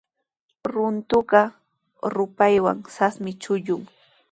[0.73, 1.41] Runtuqa
[2.15, 3.83] rupaywan sasmi chullun.